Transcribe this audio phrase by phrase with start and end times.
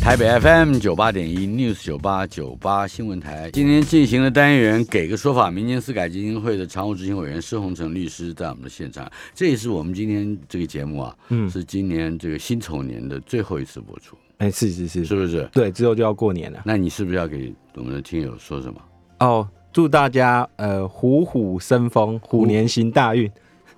[0.00, 15.48] 台北 FM 九八点一 News 九八九八新闻台，今天进行的单元给个说法，民间司改基金会的常务执行委员施洪成律师在我们的现场，这也是我们今天这个节目啊，嗯，是今年这个辛丑年的最后一次播出，哎，是是是，是不是？
[15.52, 18.80] 对，之后就要过年了，那你是不是要给我们的听友说什么？
[19.18, 23.28] 哦，祝大家呃虎虎生风，虎年行大运。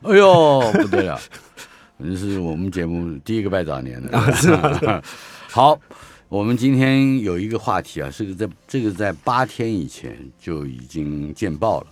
[0.02, 1.18] 哎呦，不对了，
[1.98, 5.02] 这是我们节目第一个拜早年的，是吗？
[5.50, 5.80] 好。
[6.28, 11.86] 我们今天有一个话题啊，是个在这个在八天以前就已经见报了，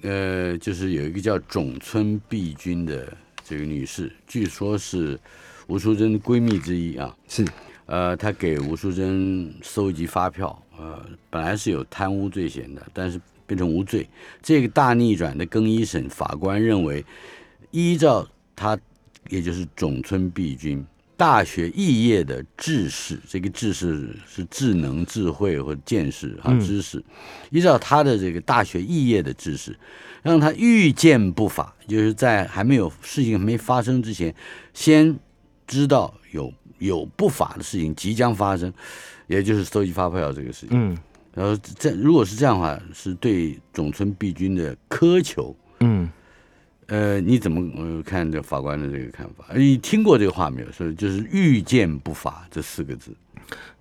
[0.00, 5.20] 呃，就是有一个叫种村碧君的这个女士，据说是
[5.66, 7.44] 吴淑珍闺蜜之一啊，是，
[7.84, 14.08] 呃，她给吴淑珍收集发票，呃，本来是有贪污罪嫌的，但是变成无罪，
[14.40, 17.04] 这个大逆转的更一审法官认为，
[17.72, 18.78] 依照她，
[19.28, 20.82] 也就是种村碧君。
[21.18, 27.04] 大学肄业的知识，这个知识是智能、智慧或见识啊，知识。
[27.50, 29.76] 依照他的这个大学肄业的知识，
[30.22, 34.32] 让他预见不法，就是在还没有事情没发生之前，
[34.72, 35.18] 先
[35.66, 38.72] 知道有有不法的事情即将发生，
[39.26, 40.68] 也就是收集发票这个事情。
[40.70, 40.96] 嗯，
[41.34, 45.52] 然后这如果是这样的话，是对种村必军的苛求。
[45.80, 46.08] 嗯。
[46.88, 49.44] 呃，你怎么看这法官的这个看法？
[49.54, 50.72] 你听过这个话没有？
[50.72, 53.12] 说就是“预见不法”这四个字。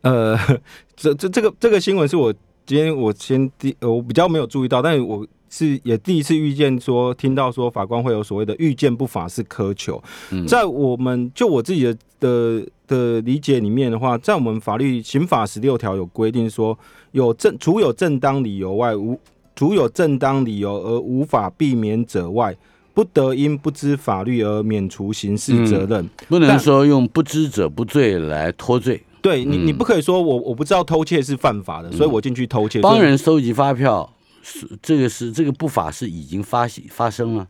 [0.02, 0.38] 呃，
[0.94, 2.34] 这这这个这个新闻是我
[2.66, 10.04] 今天我先第我比较没有注意到，但是我是也第一次遇见说听到说法官会有所谓的“预见不法”是苛求。
[10.46, 16.78] 在我们就我自己的的的理解里面的话，在我们法律刑法十六条有规定说，
[17.14, 19.18] 有正除有正当理由外，无
[19.56, 22.54] 除有正当理由而无法避免者外。
[22.98, 29.00] 不得因不知法律而免除刑事责任，不能说用不知者不罪来脱罪。
[29.22, 32.82] 对你，你不可以说我我不知道偷窃是犯法的，所以我进去偷窃。
[32.82, 37.48] 帮人收集发票是这个是这个不法是已经发发生了，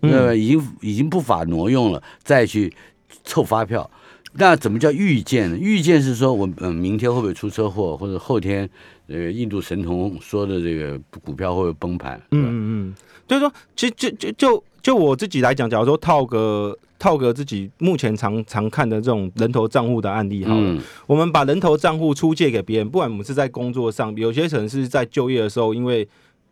[0.00, 2.70] 呃，已经已经不法挪用了，再去
[3.24, 3.90] 凑发票，
[4.34, 5.56] 那怎么叫预见呢？
[5.58, 8.68] 预见是说我嗯明天会不会出车祸，或者后天
[9.06, 12.20] 呃印度神童说的这个股票会不会崩盘？
[12.32, 12.94] 嗯嗯嗯，
[13.26, 14.64] 就是说，其实就就就。
[14.82, 26.06] 就我自己来讲，假如说套个套个自己目前常常看的这种人头账户的案例，好了，我们把人头账户出借给别人，不管我们是在工作上，有些可能是在就业的时候，因为，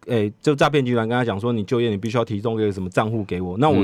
[0.07, 3.83] 诶，就诈骗集团跟他讲说，你就业你必须要提供一个什么账户给我，那我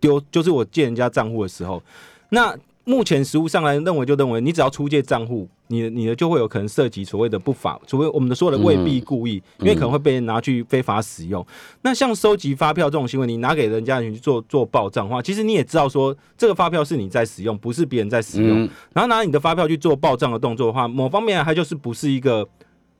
[0.00, 1.82] 丢就是我借人家账户的时候，
[2.28, 2.56] 那。
[2.84, 11.44] 目前实务上来认为，就认为你只要出借账户，你的你的就会有可能涉及所谓的不法，除非我们的说的未必故意，因为可能会被人拿去非法使用。
[11.80, 18.68] 那像收集发票这种行为，你拿给人家去做做报账的话，其实你也知道说这个发票是你在使用，不是别人在使用。
[18.92, 22.46] 然后拿你的发票去做报账的动作的话，某方面它就是不是一个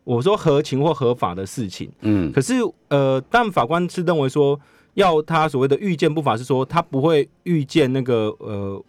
[0.04, 1.90] 我说合情或合法的事情。
[2.00, 2.54] 嗯，可是
[2.88, 4.58] 呃，但法官是认为说，
[4.94, 8.82] 要他所谓的预见不法，是说他不会预见那个呃。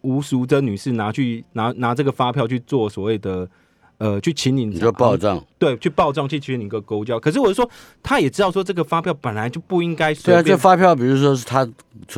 [0.00, 3.48] 吴淑珍女士拿去拿拿这个发票去做所谓的
[3.98, 7.18] 呃去请你做报账，对，去报账去请你个勾交。
[7.18, 7.68] 可是我是说，
[8.02, 10.14] 他也知道说这个发票本来就不应该。
[10.14, 11.68] 对啊，这发票比如说是他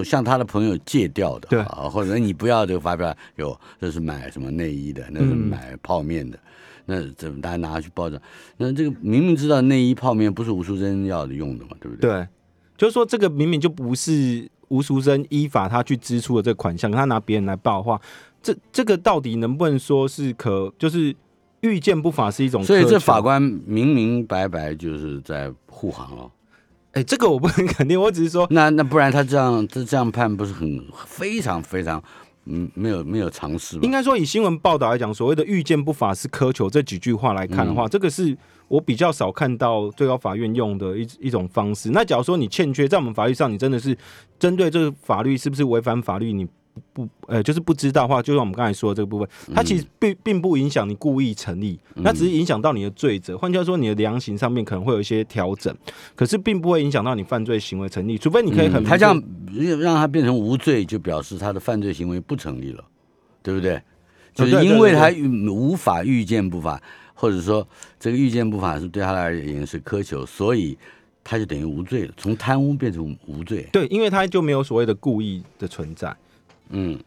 [0.04, 6.38] 向他的朋友借掉的，对啊，或者你不要这个发票，有这是买什么内衣的，那是买泡面的，
[6.86, 8.20] 那怎么大家拿去报账？
[8.56, 12.10] 那这个明明知道内衣泡面不是吴淑珍要的用的嘛，对不对？
[12.10, 12.28] 对，
[12.76, 14.50] 就是说这个明明就不是。
[14.70, 18.00] 吴淑珍依法他去支出的这个款项，他拿别人来报的话，
[18.42, 21.14] 这这个到底能不能说是可就是
[21.60, 22.64] 预见不法是一种？
[22.64, 26.30] 所以这法官明明白白就是在护航哦。
[26.92, 32.02] 哎，这个我不能肯定，我只是说，那那不然他这样这这样判不是很非常非常
[32.46, 33.78] 嗯没有没有尝试？
[33.80, 38.36] 应该说以新闻报道来讲，所谓的预见不法是苛求这几句话来看的话，这个是。
[38.70, 41.90] 我比较少看到最高法院用的一一种方式。
[41.90, 43.98] 那假如说你欠缺，在我们法律上，你真的是
[44.38, 46.46] 针对这个法律是不是违反法律，你
[46.92, 53.36] 不呃就是不知道的话，就像我们刚才说的这个部分，它其实并并不影响你故意成立，那只是影响到你的罪责。
[53.36, 55.74] 换句话说，你的量刑上面可能会有一些调整，
[56.14, 58.16] 可是并不会影响到你犯罪行为成立。
[58.16, 59.22] 除非你可以很他这样
[59.80, 62.84] 让他变成无罪，就表示他的犯罪行为不成立了，
[63.42, 63.80] 对不对？
[64.34, 65.10] 就是因为他
[65.50, 66.80] 无法预见不法。
[67.12, 67.68] 或者说，
[67.98, 70.78] 这个预见不法是对他而言是苛求，所以
[71.22, 73.68] 他就等于无罪了，从贪污变成无罪。
[73.70, 76.16] 对，因为他就没有所谓的故意的存在。
[76.70, 76.98] 嗯，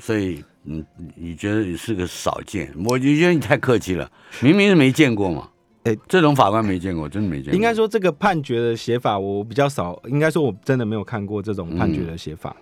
[0.00, 0.84] 所以嗯，
[1.16, 2.72] 你觉得你是个少见？
[2.84, 4.10] 我就觉得你太客气了，
[4.40, 5.48] 明明是没见过嘛。
[5.84, 7.54] 哎这种法官没见过，真的没见过。
[7.54, 12.54] 应该说这个判决的写法我比较少，应该说我真的没有看过这种判决的写法。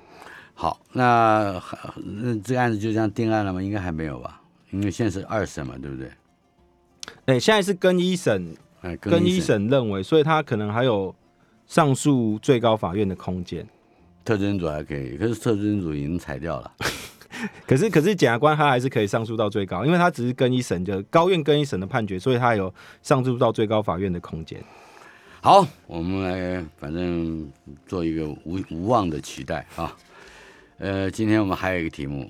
[0.54, 1.60] 好，那
[2.04, 3.62] 那这个案子就这样定案了吗？
[3.62, 4.40] 应该还没有吧？
[4.70, 6.10] 因为现在是二审嘛，对不对？
[7.26, 11.14] 哎、现在是跟一审，哎，更一审认为，所以他可能还有
[11.66, 13.66] 上诉最高法院的空间。
[14.26, 16.72] 特侦组还可以，可是特侦组已经裁掉了。
[17.66, 24.60] 可是，可是检察官他还是可以上诉到最高，因为他只是跟一审的高院跟一审的判决，所以他有上诉到最高法院的空间。
[25.42, 27.48] 好，我们来反正
[27.86, 29.96] 做一个无无望的期待啊。
[30.78, 32.28] 呃，今天我们还有一个题目，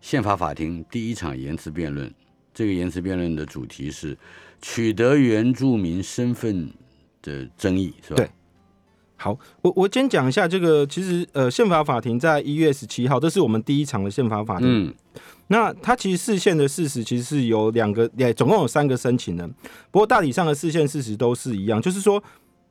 [0.00, 2.12] 宪法法庭第一场言辞辩论。
[2.52, 4.18] 这个言辞辩论的主题是
[4.60, 6.70] 取得原住民身份
[7.22, 8.16] 的争议，是吧？
[8.16, 8.30] 对
[9.22, 14.66] 好，我我先讲一下这个，其实呃，宪法法庭在一月十七号，这是我们第一场的宪法法庭。
[14.88, 14.94] 嗯
[15.48, 19.54] 那它其实视线的事实其实是有两个，也总共有三个申请人，
[19.90, 22.22] 不过大体上的视线事实都是一样，就是说，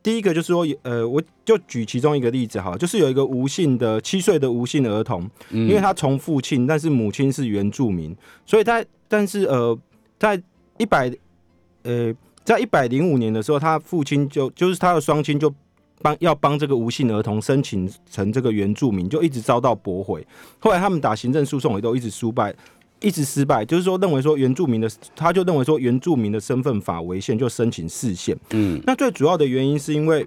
[0.01, 8.15] 第一个就是说，呃，我就举其中一个例子哈，就是有一个无姓的七岁的无姓儿童，嗯，因为他从父亲，但是母亲是原住民，
[8.47, 9.77] 所以他但是呃，
[10.17, 10.41] 在
[10.79, 11.11] 一百
[11.83, 12.11] 呃，
[12.43, 15.53] 在一百零五年的时候，他父亲就就是他的双亲就
[16.01, 20.25] 帮要帮这个无姓儿童申请成这个原住民，就一直遭到驳回。
[20.59, 22.53] 后来他们打行政诉讼也都一直失败，
[22.99, 28.37] 一直失败，就是说认为说原住民的，他就认为说原住民的身份法违宪，就申请释宪。
[28.51, 30.25] 嗯那最主要的原因是因为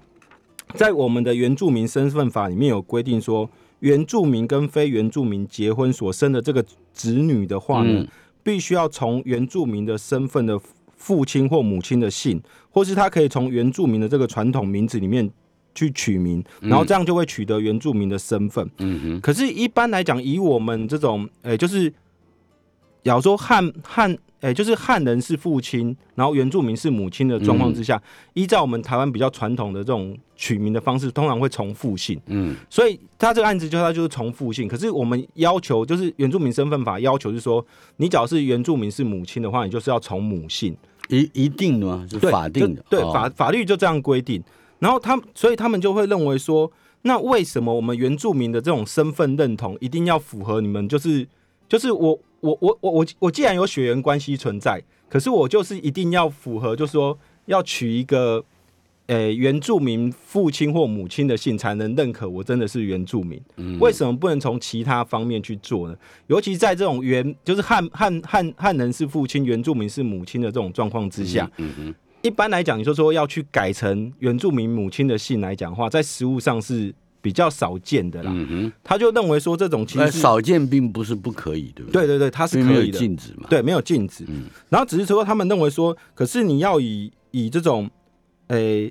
[0.75, 3.49] 在我们的原住民身份法里面有规定说，
[3.81, 8.09] 原住民跟非原住民结婚所生的这个子女的话呢，嗯
[8.43, 10.61] 必须要从原住民的身份的
[10.97, 15.31] 父亲或母亲的姓，或是他可以从原住民的这个传统名字里面
[15.75, 18.69] 去取名，然后这样就会取得原住民的身份。
[18.79, 21.93] 嗯哼，可是，一般来讲，以我们这种，诶、就是，
[23.03, 28.01] 假如说汉汉，诶、就是汉人是父亲，然后原住民是母亲的状况之下，
[28.35, 32.21] 依照我们台湾比较传统的这种取名的方式，通常会重复姓。
[32.27, 37.65] 嗯所以他这个案子就他就是重复性，可是我们要求就是原住民身份法要求是说，
[37.97, 40.77] 你只要是原住民是母亲的话，你就是要从母姓，
[41.09, 42.07] 一一定的吗？
[42.11, 44.43] 是法定的就，对哦法法律就这样规定。
[44.85, 46.71] 然后他所以他们就会认为说，
[47.03, 51.27] 那为什么我们原住民的这种身份认同一定要符合你们就是
[51.67, 58.45] 就是我我我我我我既然有血缘关系存在，可是我就是一定要符合，就是说要取一个。
[59.07, 63.39] 呃，原住民父亲或母亲的姓才能认可我真的是原住民。
[63.59, 65.95] 嗯为什么不能从其他方面去做呢？
[66.29, 71.95] 尤其在这种原就是汉汉汉汉人是父亲，原住民是母亲的这种状况之下，嗯哼，
[72.25, 78.33] 一般来讲，你说说要去改成原住民母亲的姓来讲的话，在实物上是比较少见的啦。
[78.35, 82.07] 嗯哼，他就认为说这种其那实少见并不是不可以，对不对？
[82.07, 83.47] 对对对，他是可以的，禁止嘛。
[83.51, 84.25] 对，没有禁止。
[84.27, 87.91] 嗯然后只是说他们认为说，可是你要以以这种，
[88.49, 88.91] 诶、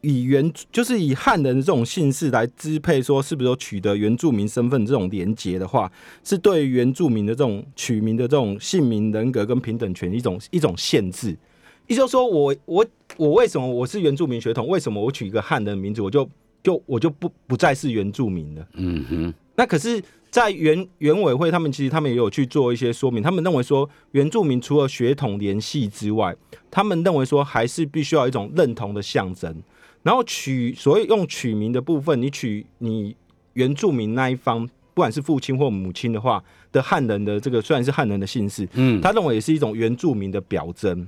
[0.00, 5.88] 以原就是以汉人的这种姓氏来支配，说是不是有取得原住民身份这种连结的话，
[6.24, 11.38] 是对于原住民的这种取名的这种姓名人格跟平等权一种一种限制。
[11.86, 12.86] 也就是说我，我
[13.16, 14.66] 我为什么我是原住民血统？
[14.66, 16.28] 为什么我取一个汉人的名字，我就
[16.62, 18.66] 就我就不不再是原住民了？
[18.74, 23.22] 嗯哼，那可是，在原原委会，他们其实他们也有去做一些说明。
[23.22, 26.34] 他们认为说，原住民除了血统联系之外，
[26.70, 29.62] 他们认为说还是必须要一种认同的象征。
[30.02, 33.16] 然后取所谓用取名的部分，你取你
[33.54, 41.06] 原住民那一方，不管是父亲或母亲的话的汉人的这个虽然是汉人的姓氏，嗯，他认为也是一种原住民的表征，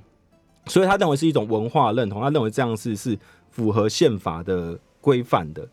[0.69, 3.19] 所以他认为是一种文化认同，他认为这样是是
[3.51, 5.67] 符合宪法的规范的。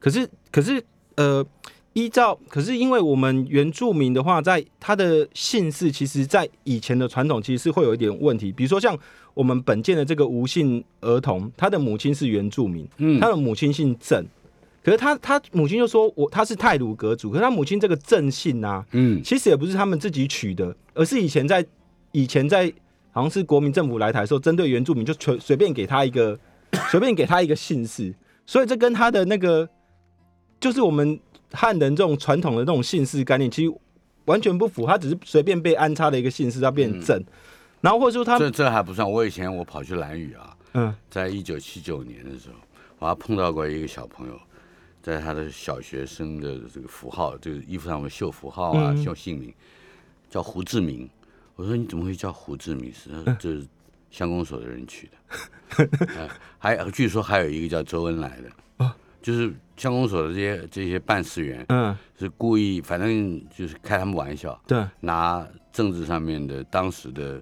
[0.00, 0.82] 可是，可是，
[1.16, 1.44] 呃，
[1.92, 8.98] 依照，可是因为我们原住民的话，在他的姓氏，其实在以前的传统其实是会有一点问题，比如说像
[9.32, 14.24] 我们本件的这个吴姓儿童，他的母亲是原住民，嗯他的母亲姓郑。
[14.82, 21.64] 可是他他母亲就说我他是泰鲁格族，可是他母亲这个郑姓啊，嗯其实也不是他们自己取的，而是以前在
[22.12, 22.70] 以前在
[23.14, 26.36] 好像是国民政府来台的时候，针对原住民就随随便给他一个
[26.90, 28.12] 随便给他一个姓氏，
[28.44, 29.68] 所以这跟他的那个
[30.58, 31.20] 就是我们
[31.52, 33.72] 汉人这种传统的这种姓氏概念，其实
[34.24, 34.84] 完全不符。
[34.84, 37.24] 他只是随便被安插的一个姓氏，他变成正，
[37.80, 39.08] 然后或者说他这这还不算。
[39.08, 42.56] 我以前我跑去兰屿啊，嗯在一九七九年的时候，
[42.98, 44.36] 我还碰到过一个小朋友，
[45.00, 49.54] 在他的小学生的这个符号，这个衣服上面绣符号啊，嗯绣姓名，
[50.28, 51.08] 叫胡志明。
[51.56, 52.92] 我说你怎么会叫胡志明？
[52.92, 53.66] 是他说这是
[54.10, 55.88] 乡公所的人取的。
[56.16, 58.50] 呃 还据说还有一个叫周恩来的。
[59.22, 67.40] 就是乡公所的这些这些办事员，嗯，是故意，反正就是开他们玩笑，对，拿政治上面的当时的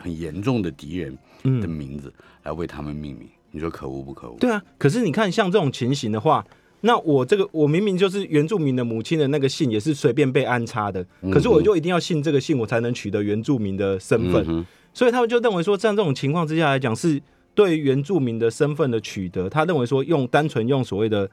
[0.00, 4.36] 很严重的敌人的嗯，名字来为他们命名，你说可恶不可恶？
[4.38, 4.62] 对啊。
[4.78, 6.46] 可是你看，像这种情形的话，
[6.82, 14.44] 那我这个我明明就是原住民的母亲的那个姓，也是随便被安插的，可是我就一定要姓这个姓，我才能取得原住民的身份。
[14.48, 17.20] 嗯所以他们就认为说，在这种情况之下来讲，是
[17.54, 21.28] 对原住民的身份的取得，他认为说用单纯用所谓的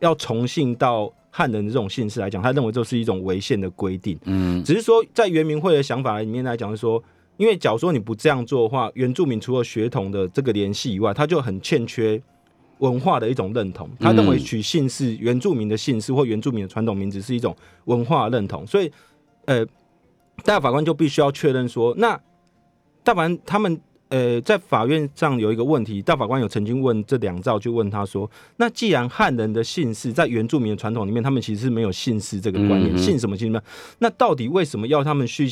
[0.00, 4.18] 要重姓到汉人的这种姓氏来讲，他认为这是一种违宪的规定。
[4.24, 7.00] 嗯只是说，在原民会的想法里面来讲，是说，
[7.36, 12.20] 因为假如说你不这样做的话，原住民除了血统的这个联系以外，他就很欠缺
[12.78, 13.88] 文化的一种认同。
[13.98, 18.90] 他认为取姓氏、原住民的姓氏或原住民的传统名字是一种文化认同，所以，
[19.44, 19.66] 呃，
[20.44, 22.20] 大法官就必须要确认说，那
[23.02, 23.80] 大法官他们。
[24.10, 33.60] 呃，在法院上有一个问题，大法官有曾经问这两造，就问他说：“那既然汉人的姓氏在原住民的传统里面，他们其实是没有姓氏这个观念，姓什么姓什么？
[33.98, 35.48] 那到底为什么要他们去，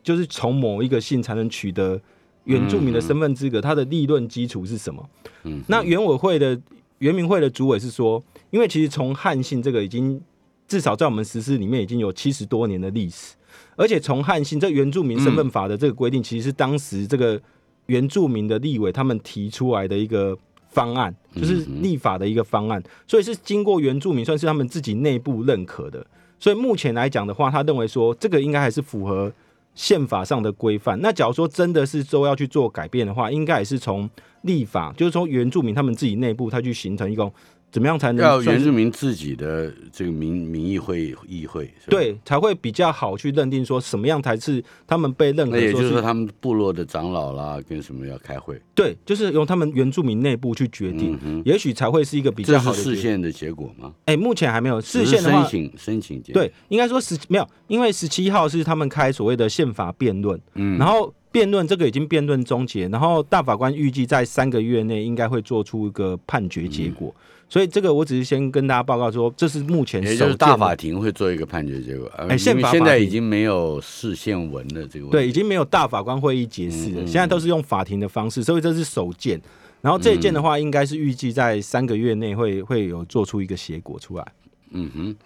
[0.00, 2.00] 就是从某一个姓才能取得
[2.44, 3.60] 原住民的身份资格？
[3.60, 5.08] 它的立论基础是什么？
[5.42, 6.60] 嗯，那原委会的
[6.98, 10.20] 原民会的主委是说，因为其实从汉姓这个已经
[10.66, 13.34] 至少在我们实施里面已经有七十多年的历史，
[13.76, 17.40] 而且从汉姓这原住民身份法的这个规定，其实是当时这个
[17.86, 20.36] 原住民的立委他们提出来的一个
[20.68, 26.04] 方案，就是立法的一个方案，所以是经过原住民算是他们自己内部认可的。
[26.40, 29.32] 所以目前来讲的话，他认为说这个应该还是符合
[29.74, 31.00] 宪法上的规范。
[31.00, 34.08] 那假如说真的是说要去做改变的话，应该也是从
[34.42, 37.32] 立法，就是从原住民他们自己内部，他去形成一种
[37.74, 52.78] 怎么样才能要原住民自己的这个民民议会议会，对才会比较好去认定说什么样才是他们被认可那也就是说说他们部落的长老啦，跟什么要开会，对，就是由他们原住民内部去决定，嗯，也许才会是一个比较好的。
[52.78, 53.92] 视线的结果吗？
[54.04, 60.78] 哎、目前还没有视线的话申，请申请结对，应该说十没有，因为十七号是他们开所谓的宪法辩论，嗯。
[60.78, 67.12] 然后辩论这个已经辩论终结，然后大法官预计在三个月内应该会做出一个判决结果，
[67.48, 79.40] 所以这个我只是先跟大家报告说，这是目前也就是大法庭会做一个判决结果，呃哎宪因现在已经没有释宪文的这个问题，对，已经没有大法官会议解释了，嗯嗯现在都是用法庭的方式，所以这是首件。
[79.80, 84.26] 然后这一件的话，应该是预计在三个月内会会有做出一个结果出来。
[84.70, 85.16] 嗯哼，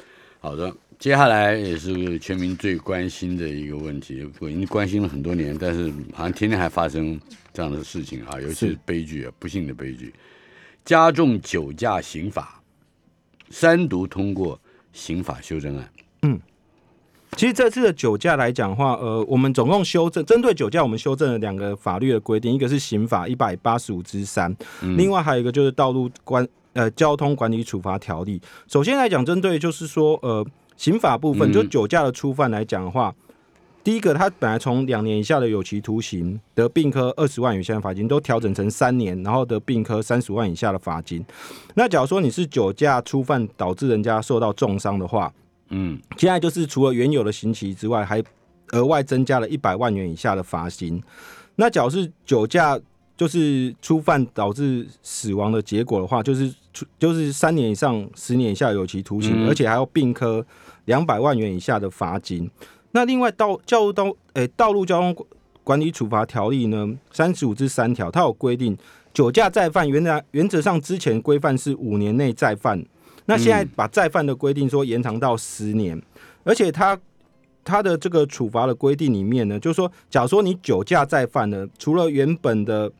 [0.40, 7.18] 好的，接下来也是全民最关心的一个问题，我已经关心了很多年，但是好像天天还发生
[7.52, 8.66] 这样的事情啊，尤其是。
[8.70, 10.12] 是悲剧啊，不幸的悲剧，
[10.88, 12.62] 加重酒驾刑法，
[13.50, 14.58] 三读通过
[14.90, 15.92] 刑法修正案，
[16.22, 16.40] 嗯
[17.32, 24.56] 其实这次的酒驾来讲的话，呃，我们总共修正针对酒驾，我们修正了两个法律的规定，一个是刑法一百八十五之三，
[24.96, 28.40] 另外还有一个就是道路管呃交通管理处罚条例。
[28.66, 30.42] 首先来讲，针对就是说呃
[30.78, 33.14] 刑法部分，嗯就酒驾的初犯来讲的话。
[33.88, 41.24] 第一个，他本来从两年以下的有期徒刑得并科二十万元以下的罚金，都调整成三年，然后得并科三十万以下的罚金。
[41.74, 45.32] 那假如说你是酒驾初犯导致人家受到重伤的话，
[45.70, 48.22] 嗯现在就是除了原有的刑期之外，还
[48.72, 51.02] 额外增加了一百万元以下的罚金。
[51.56, 52.78] 那假如是酒驾，
[53.16, 60.44] 就是初犯导致死亡的结果的话，就是处就是三年以上十年以下有期徒刑，嗯而且还要并科
[60.84, 62.50] 两百万元以下的罚金。
[62.92, 65.26] 那另外道教路道诶、道路交通
[65.62, 68.76] 管理处罚条例呢，三十五至三条，它有规定
[69.12, 72.82] 酒驾再犯原来原则上之前规范是五年内再犯，
[73.26, 76.00] 那现在把再犯的规定说延长到十年，
[76.44, 76.98] 而且它
[77.64, 82.90] 它的这个处罚的规定里面呢，就是说，假如说你酒驾再犯呢，除了原本的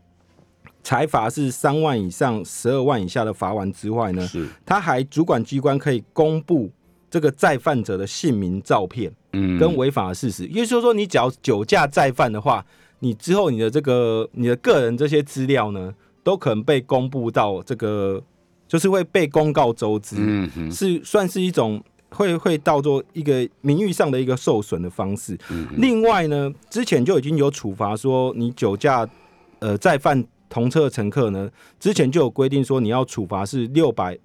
[0.83, 4.47] 财罚是三万以上十二万以下的罚完之外呢，是。
[4.67, 6.71] 他还主管机关可以公布
[7.11, 10.47] 这个再犯者的姓名、照片嗯跟违法的事实。
[10.47, 12.65] 也就是说，你只要酒驾再犯的话，
[13.01, 18.23] 你之后你的这个你的个人这些资料呢，都可能被公布到这个，
[18.67, 20.17] 就是会被公告周知。
[20.19, 25.39] 嗯哼是算是一种会会当做一个名誉上的一个受损的方式。
[25.51, 29.09] 嗯另外呢，之前就已经有处罚说你酒驾
[29.59, 34.19] 呃再犯同车的乘客呢，之前就有规定说你要处罚是六百。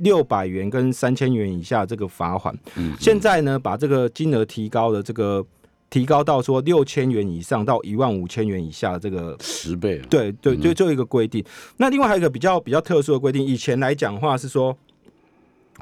[0.00, 5.44] 六百元跟三千元以下这个罚款，嗯现在呢把这个金额提高的这个
[5.88, 11.44] 提高到说六千元以上到一万五千元以下的这个十倍了，对对，就就一个规定。
[11.78, 14.76] 那另外还有一个比较比较特殊的规定，以前来讲的话是说，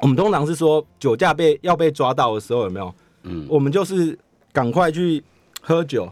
[0.01, 2.93] 我们通常是说酒驾被要被抓到的时候，有没有？
[3.23, 4.17] 嗯，我们就是
[4.51, 5.23] 赶快去
[5.61, 6.09] 喝酒，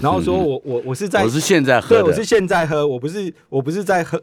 [0.00, 4.22] 然后说我我我是在我是现在喝，对我是现在喝，我不是我不是在喝，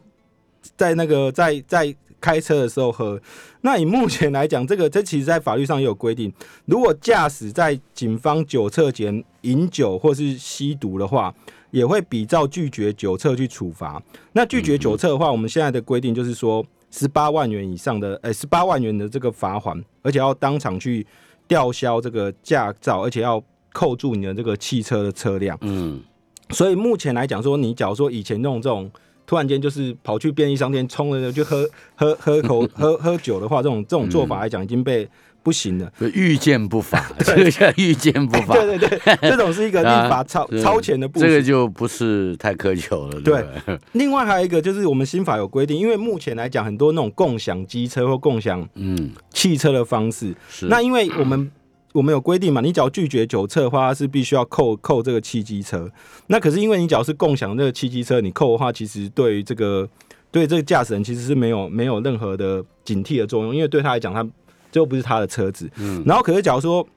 [0.75, 3.20] 在那个在在开车的时候喝。
[3.62, 6.32] 那以目前来讲，这个这其实在法律上也有规定，
[6.66, 11.34] 如果驾驶在警方酒测前饮酒或是吸毒的话，
[11.72, 14.02] 也会比照拒绝酒测去处罚。
[14.34, 21.06] 那拒绝酒测的话，我们现在的规定就是说，十八万元以上的，呃，十八万元的这个罚款，而且要当场去
[21.48, 25.56] 吊销这个驾照，而且要扣住你的这个汽车的车辆。
[25.62, 26.02] 嗯，
[26.50, 28.90] 所以目前来讲，说你假如说以前那种这种
[29.30, 35.08] 突然间就是跑去便利商店冲了就喝喝喝口 喝喝酒的话，这种这种做法来讲已经被
[35.44, 35.88] 不行了。
[36.16, 38.56] 遇见不法， 这个叫遇见不法。
[38.56, 43.22] 对对对， 这种是一个立法超超前的部分，这个就不是太苛求了。
[43.22, 43.46] 对，
[43.92, 51.52] 另外还有一个就是我们新法有规定，因为目前来讲很多那种共享机车或共享嗯汽车的方式，是那因为我们。
[51.93, 52.62] 我们有规定嘛？
[52.62, 55.89] 你只要拒绝酒测的话，是必须要扣扣这个汽机车。
[56.27, 59.89] 那可是因为你只要是共享这个汽机车，你扣的话，其实对于这个
[60.31, 64.24] 对这个驾驶人其实是没有没有任何的警惕的作用，因为对他来讲，他
[64.72, 65.69] 这又不是他的车子。
[65.77, 66.03] 嗯。
[66.05, 66.88] 然后可是假如说，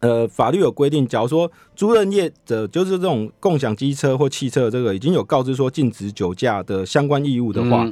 [0.00, 7.86] 呃，法律有规定，假如说租赁业者就是这种共享机车或汽车，这个已经有告知说禁止酒驾的相关义务的话。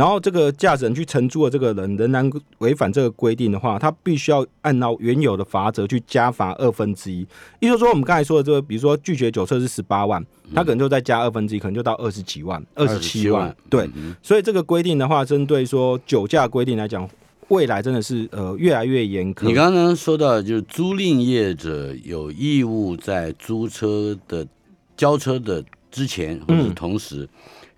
[0.00, 7.18] 然后这个驾驶人去承租的这个人仍然违反这个规定的话，他必须要按照原有的罚则去加罚二分之一。
[7.58, 13.54] 也就是说，我们刚才说的这个，比如说拒绝酒测是十八万，他可能就再加二分之一，可能就到二十几万、二十七万。
[13.68, 13.86] 对，
[14.22, 17.06] 所以这个规定的话，针对说酒驾规定来讲，
[17.48, 19.44] 未来真的是呃越来越严苛。
[19.44, 24.46] 你刚刚说到，就是租赁业者有义务在租车的
[24.96, 27.28] 交车的之前或者同时。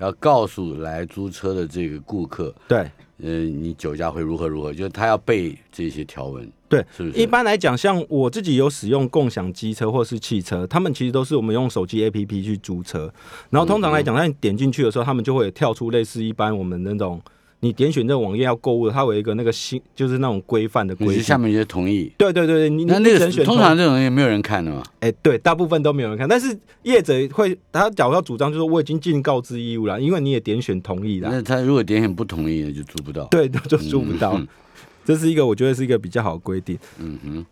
[0.02, 7.18] 要告诉来租车的这个顾客，对，嗯，你酒驾会如何如何，就是他要背这些条文，对，是不是？
[7.18, 13.12] 一般来讲，像我自己有使用共享机车或是汽车，他们其实都是我们用手机 APP 去租车，
[13.50, 17.20] 然后通常来讲，当你点进去的时候，他们就会跳出类似一般我们那种。
[17.64, 22.10] 你点选这个网页要购物的，它有一个那个新，就是那种规范的规下面就同意。
[22.18, 24.82] 对对对对，你那那个通常这种也没有人看的嘛。
[24.98, 31.28] 哎，对，大部分都没有人看，但是业者会他假如要主张，就是我已经尽告知义务了，因为你也点选同意了。
[31.30, 33.26] 那他如果点选不同意，那就租不到。
[33.26, 34.40] 对，就租不到。
[35.06, 36.76] 这是一个我觉得是一个比较好的规定。
[36.98, 37.46] 嗯哼，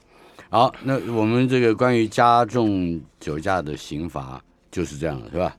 [0.48, 5.56] 好，那我们这个关于加重酒驾的刑罚就是这样了，是吧？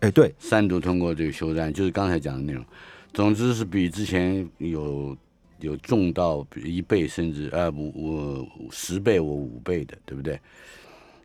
[0.00, 2.64] 哎，对，三度通过这个修正，就是刚才讲的内容。
[3.12, 5.16] 总之是比之前有
[5.60, 10.40] 有重到一倍，甚至呃五五十倍我五倍的，对不对？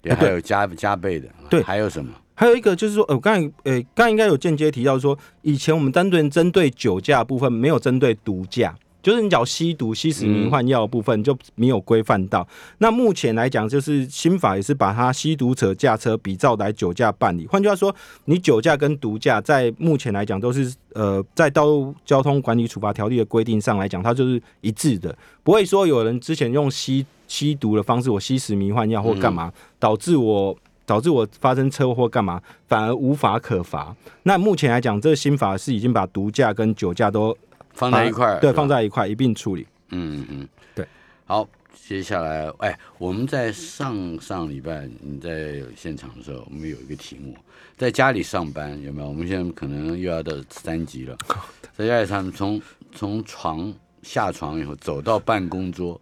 [0.03, 2.11] 也还有加加倍的，对，还有什么？
[2.35, 8.75] 还有一个就是说，呃，刚才呃刚应该有间接提到说，以前我们单纯针对酒驾部分，没有针对毒驾。
[9.05, 12.47] 就是你讲吸毒、吸食迷幻药部分就没有规范到。
[12.79, 17.45] 那目前来讲，就是新法也是把它吸毒者驾车比照来酒驾办理。
[17.45, 33.95] 换句话说，你酒驾跟毒驾在目前来讲都是呃，在道路交通管理处罚条例的规定上来讲，它就是一致的，不会说有人之前用吸吸毒的方式，我吸食迷幻药或干嘛，导致我导致我发生车祸干嘛，反而无法可罚。
[34.23, 37.37] 那目前来讲，这个新法是已经把毒驾跟酒驾都。
[37.75, 39.67] 放在一块儿，对，放在一块一并处理。
[39.89, 40.87] 嗯嗯嗯，对。
[41.25, 41.47] 好，
[41.87, 47.35] 接下来，哎，我们在上上礼拜你在现场的时候，我们有一个题目，
[47.77, 49.07] 在家里上班有没有？
[49.07, 51.15] 我们现在可能又要到三级了，
[51.77, 52.61] 在家里上从
[52.91, 55.99] 从床下床以后走到办公桌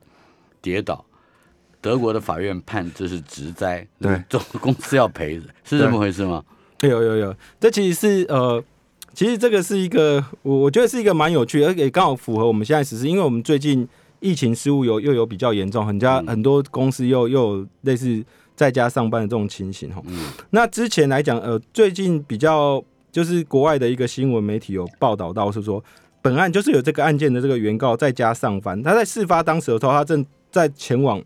[0.62, 1.04] 跌倒，
[1.82, 6.44] 德国的法院判这是职灾，对， 总公司要赔，是这么回事吗？
[6.82, 8.64] 有有有，这其实是呃。
[9.14, 13.88] 其实这个是一个，我我觉得是一个蛮有趣，而且刚好符合我们现在实施，因为我们最近
[14.20, 18.24] 疫情失误有又有比较严重，很家很多公司又又有类似
[18.56, 20.02] 在家上班的这种情形哈。
[20.50, 25.84] 那之前来讲，呃，最近比较就是国外的一个新闻媒体有报道到是说，
[26.22, 31.22] 本案就是有这个案件的这个原告在家上班，他在事发当时的时候，他正在前往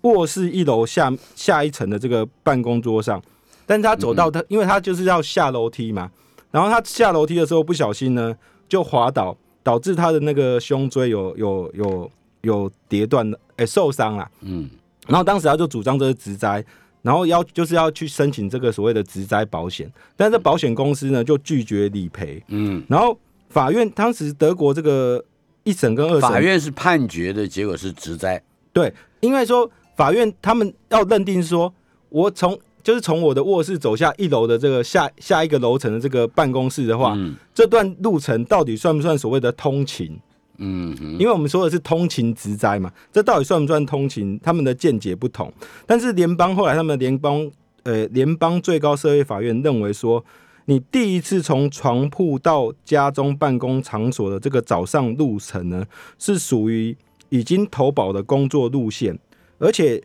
[0.00, 3.20] 卧室一楼下下一层的这个办公桌上，
[3.66, 6.10] 但是他走到他，因为他就是要下楼梯嘛。
[6.50, 8.36] 然后他下楼梯的时候不小心呢，
[8.68, 12.10] 就滑倒，导致他的那个胸椎有有有
[12.42, 14.30] 有跌断的，哎，受伤了。
[14.40, 14.68] 嗯。
[15.06, 16.64] 然后当时他就主张这是职灾，
[17.02, 22.42] 然后要就是要去申请这个所谓的职灾保险，但是保险公司呢就拒绝理赔。
[22.48, 22.82] 嗯。
[22.88, 23.16] 然后
[23.48, 25.24] 法院当时德国这个
[25.62, 28.42] 一审跟二审，法院是判决的结果是职灾。
[28.72, 31.72] 对，因为说法院他们要认定说，
[32.08, 37.18] 我从就是从我的卧室走下一楼的这个下下一个楼层的这个办公室的话，
[37.52, 40.16] 这段路程到底算不算所谓的通勤？
[40.58, 44.38] 嗯，因为我们说的是通勤直灾嘛，这到底算不算通勤？
[44.40, 45.52] 他们的见解不同。
[45.84, 47.50] 但是联邦后来他们联邦
[47.82, 50.24] 呃联邦最高社会法院认为说，
[50.66, 55.84] 你第一次从床铺到家中办公场所的这个早上路程呢，
[56.20, 56.96] 是属于
[57.30, 59.18] 已经投保的工作路线，
[59.58, 60.00] 而且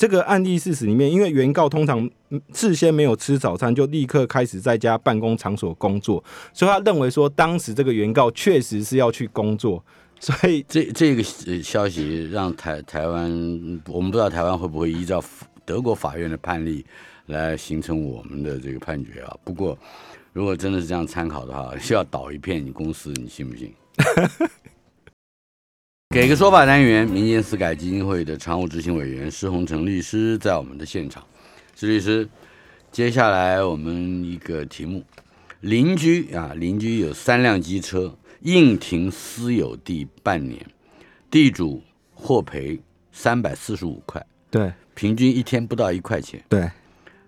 [0.00, 2.08] 这个案例事实里面，因为原告通常
[2.54, 9.84] 事先没有吃早餐，就立刻开始在家办公场所工作，所以他认为说，当时这个原告确实是要去工作，
[10.18, 11.22] 所以这这个
[11.62, 13.30] 消息让台台湾，
[13.88, 15.22] 我们不知道台湾会不会依照
[15.66, 16.82] 德国法院的判例。
[17.26, 19.36] 来形成我们的这个判决啊。
[19.44, 19.78] 不过，
[20.32, 23.72] 如果真的是这样参考的话，需要倒一片你公司，你信不信？
[26.12, 31.24] 给个说法单元，民间私改基金会的常务执行委员施洪成律师在我们的现场。
[31.76, 32.28] 施律师，
[32.90, 35.04] 接下来我们一个题目：
[35.60, 40.60] 邻居啊，邻居有三辆机车硬停私有地半年，
[41.30, 41.80] 地主
[42.12, 42.80] 获赔
[43.12, 44.20] 三百四十五块，
[44.50, 46.68] 对，平均一天不到一块钱，对。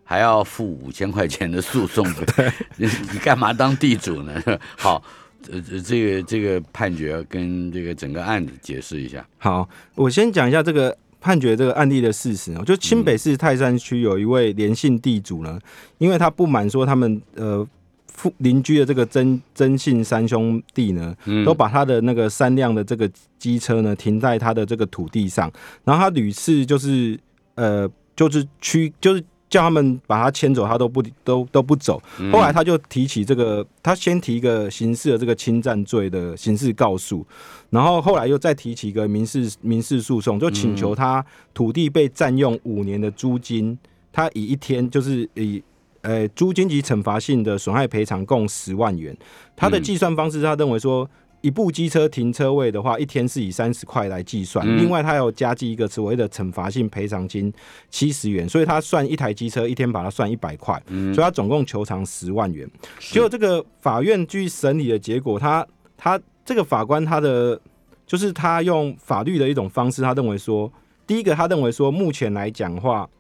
[0.05, 4.43] 还要付五千块钱的诉讼费， 你 你干嘛当地主呢？
[4.77, 5.03] 好，
[5.51, 9.27] 呃，这个这个判决跟这个整个案子解释一下。
[9.39, 12.65] 好，我先讲一下这个判决这个案例的事实哦。
[12.65, 15.59] 就清北市泰山区有一位连姓地主呢，
[15.99, 17.67] 因为他不满说他们呃
[18.07, 25.51] 附邻居的这个曾曾姓三兄弟呢，都把他的那个三辆的这个机车呢停在他的这个土地上，
[25.85, 27.19] 然后他屡次就是
[27.57, 29.25] 呃就是驱就是。
[29.53, 32.03] 叫他们把他牵走，他都不都都不走。
[32.33, 37.25] 后来他就提起这个，他先提一个刑事的这个侵占罪的刑事告诉，
[37.69, 43.79] 然后后来又再提起一个民事民事诉讼，就请求他土地被占用五年的租金，
[44.11, 45.63] 他以一天就是以
[46.01, 49.15] 呃租金及惩罚性的损害赔偿共十万元。
[49.55, 51.07] 他的计算方式，他认为说。
[51.43, 54.67] 一部机车停车位的话，一天是以三十块来计算。
[54.79, 57.53] 另外，他要加计一个所谓的惩罚性赔偿金
[57.91, 62.69] 七十元，所以他算一台机车一天把它算一百块，所以他总共求偿十万元。
[63.01, 67.61] 结果这个法院据审理的结果，他他这个法官他的
[68.07, 70.73] 就是他用法律的一种方式，他认为说，
[71.07, 73.11] 第一个他认为说，目前来讲话，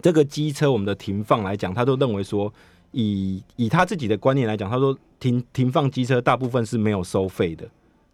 [0.00, 2.52] 这个机车我们的停放来讲，他都认为说。
[2.92, 7.68] 以以他自己的观念来讲，他说停停放机车大部分是没有收费的。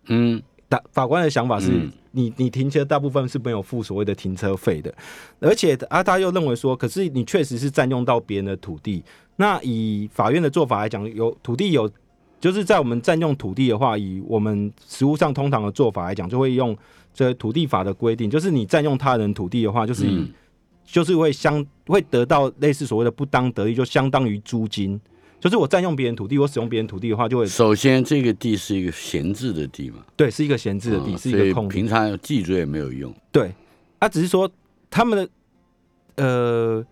[0.08, 4.94] 嗯，大法官的想法是你你停车大部分是没有付所谓的停车费的，
[5.40, 9.02] 而且啊他又认为说，可是你确实是占用到别人的土地。
[9.36, 11.90] 那以法院的做法来讲，有土地有
[12.40, 16.76] 就是在我们占用土地的话，以我们实务上通常的做法来讲，就会用
[17.14, 20.30] 这土地法的规定，就是你占用他人土地的话，就是以。
[20.86, 24.98] 就是会相会得到类似所谓的不当得利，就相当于租金。
[25.38, 29.98] 就是我占用别人土地，我使用别人土地的话，就会首先这个地是一个闲置的地嘛？
[30.16, 31.68] 对，是一个闲置的地，是一个空。
[31.68, 33.12] 平常记住也没有用。
[33.30, 33.52] 对，
[33.98, 34.50] 啊，只是说
[34.88, 35.28] 他们的
[36.24, 36.84] 呃，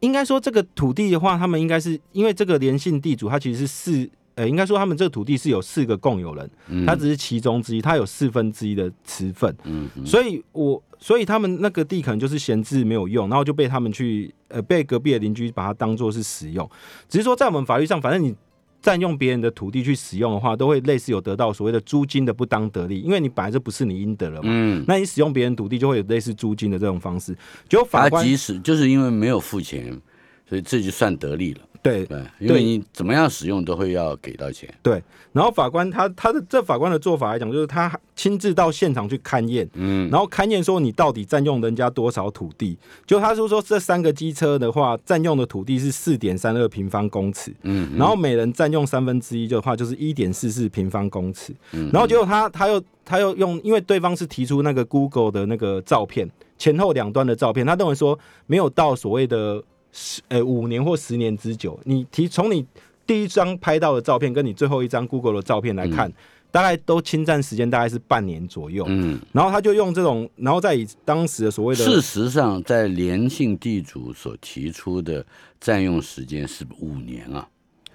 [0.00, 4.10] 应该说这个土地的话，他们应该是因为这个连姓地主，他其实是四。
[4.36, 6.50] 呃，应该说他们这个土地是有四个共有人，
[6.86, 16.68] 他只是其中之一，他有四分之一的持份，嗯，所以我所以他们那个地可能就是闲置没有用，然后就被他们去呃被隔壁的邻居把它当做是使用，
[17.08, 18.34] 只是说在我们法律上，反正你
[18.82, 27.36] 占用别人的土地去使用的话，都会类似有得到所谓的租金的不当得利，因为你本来就不是你应得了嘛，嗯，那你使用别人土地就会有类似租金的这种方式，
[27.68, 30.00] 就法官即使就是因为没有付钱，
[30.48, 31.60] 所以这就算得利了。
[31.84, 34.72] 对对，因为你怎么样使用都会要给到钱。
[34.82, 42.78] 对，然后法官他他的这法官的做法来讲，就是他亲自到现场去勘验，嗯，然后勘验说你到底占用人家多少土地？
[43.04, 59.62] 就他就说这三个机车的话，占用的土地是四点三二平方公尺，嗯，然后每人占用三分之一的话，就是一点四四平方公尺，嗯，然后结果他他又他又用，因为对方是提出那个 Google 的那个照片，前后两端的照片，他认为说没有到所谓的。
[59.96, 62.66] 十呃五年或十年之久，你提从你
[63.06, 66.12] 第一张拍到的照片，跟你最后一张 Google 的照片来看，
[66.50, 68.84] 大概都侵占时间大概是半年左右。
[68.88, 75.24] 嗯，然后他就用这种，然后再以当时的所谓的，事实上，在连姓地主所提出的
[75.60, 77.48] 占用时间是五年啊，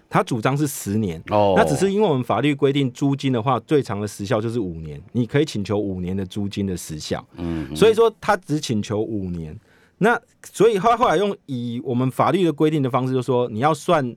[0.09, 7.27] 他主张是十年哦，那只是因为我们法律规定租金的话，最长的时效就是五年，你可以请求五年的租金的时效。
[7.35, 9.53] 嗯，所以说他只请求五年。
[9.99, 10.19] 那
[10.51, 14.15] 所以后后来用以我们法律的规定的方式，就说你要算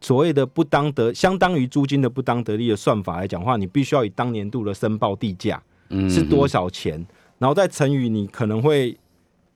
[0.00, 5.62] 所谓的不当得相当于租金的不当得利的算法来讲话，你必须要以当年度的申报地价
[6.08, 7.04] 是多少钱，
[7.38, 8.96] 然后再乘以你可能会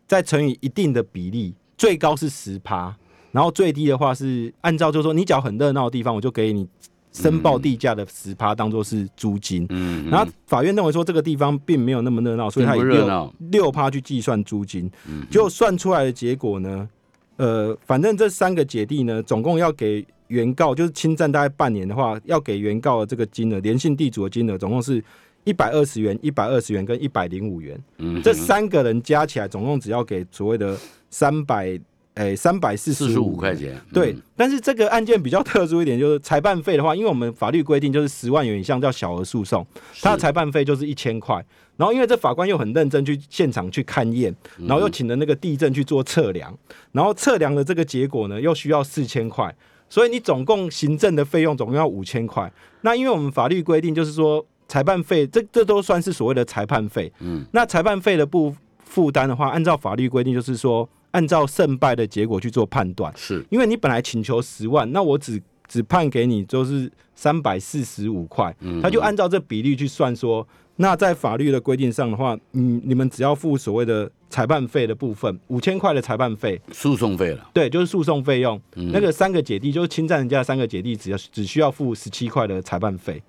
[0.07, 2.97] 再乘以一定的比例，最高是十趴，
[3.33, 6.67] 然后最低的话是按照就是说你脚很热闹的地方，我就给你。
[7.13, 14.89] 申报地价的十趴当做是租金，嗯，然后法院认为说这个地方并没有那么热闹，所以他以六六趴去计算租金，
[15.29, 16.89] 就算出来的结果呢，
[17.37, 25.03] 呃，反正这三个姐弟呢，总共要给原告就是侵占大概半年的话，要给原告的这个金额，连姓地主的金额总共是
[25.43, 27.83] 一百二十元、一百二十元跟一百零五元。
[27.99, 30.77] 嗯，这三个人加起来总共只要给所谓的
[31.11, 31.81] 三百。
[32.15, 34.15] 诶，三百四四十五块钱，对。
[34.37, 39.65] 但是这个案件比较特殊一点，就是裁判费的话，因为我们法律规定就是十万元以上叫小额诉讼，
[40.03, 41.43] 他的裁判费就是一千块。
[41.77, 46.55] 然后因为这法官又很认真去现场去勘验，然后又请了那个地震去做测量，
[46.93, 49.55] 然后测量的这个结果呢，又需要四千块，
[49.89, 52.53] 所以你总共行政的费用总共要五千块。
[52.83, 57.11] 那因为我们法律规定就是说，裁判费这这都算是所谓的裁判费。
[57.21, 60.87] 嗯，那裁判费的不负担的话，按照法律规定就是说。
[61.13, 63.45] 按照胜败的结果去做判断，是。
[63.51, 70.47] 因为你本来请求十万，那我只只判给你就是三百四十五块，他就按照这比例去算说，
[70.77, 83.23] 那在法律的规定上的话，你，你们只要付所谓的裁判费的部分，五千块的裁判费，诉讼费了，对，就是诉讼费用，那个三个姐弟就是侵占人家三个姐弟，只要只需要付十七块的裁判费，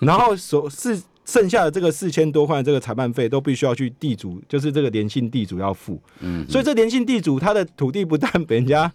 [0.00, 1.00] 然后所是。
[1.30, 5.96] 剩下的这个四千多块这个裁判费都必须要去地主，就是这个连姓地主要付。
[6.18, 8.92] 嗯，所以这连姓地主他的土地不但 被人家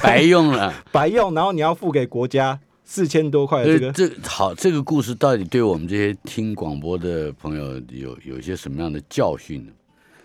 [0.00, 3.64] 白用了， 白用，然后你要付给国家四千多块。
[3.64, 9.72] 这个这好，这个故事到底对我们这些听广播的朋友有有一些什么样的教训呢？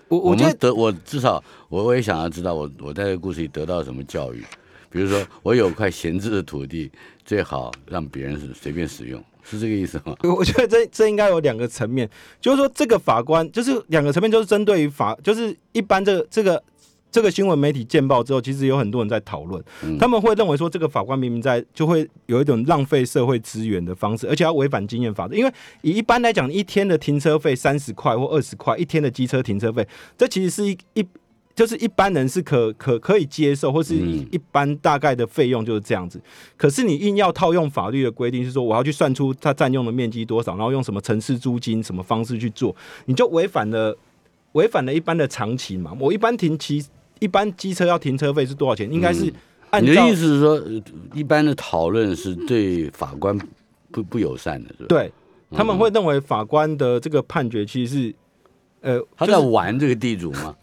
[0.10, 4.44] 我我觉得我至少我我也想要知道，我我在这个故事里得到什么教育。
[4.92, 6.92] 比如说，我有块闲置的土地，
[7.26, 9.24] 最好让别人是随便使用。
[9.44, 10.16] 是这个意思吗？
[10.24, 16.64] 我觉得这这应该有两个层面，就是说这个法官就是两个层面，就是针对于法，就是一般这个这个
[17.12, 19.64] 这个新闻媒体见报之后，其实有很多人在讨论，
[20.00, 25.52] 他们会认为说这个法官明明在就会有一种浪费社会资源的方式，而且要违反经验法则，因为
[25.82, 31.06] 以一般来讲，一天的停车费三十块或二十块，一天的机车停车费，这其实是一一。
[31.54, 36.20] 就是一般人是可可可以接受，或是一般大概的费用就是这样子。
[36.56, 43.96] 可是你硬要套用法律的规定，是说我要去算出它占用的面积多少，然后用什么城市租金什么方式去做，你就违反了
[44.54, 45.96] 违反了一般的常情嘛。
[46.00, 46.84] 我一般停骑
[47.20, 48.92] 一般机车要停车费是多少钱？
[48.92, 49.32] 应该是
[49.72, 50.62] 按你的意思是说，
[51.14, 53.38] 一般的讨论是对法官
[53.92, 54.86] 不不友善的，是吧？
[54.88, 55.12] 对，
[55.52, 58.16] 他们会认为法官的这个判决其实是。
[58.82, 60.56] 呃，他在玩这个地主吗？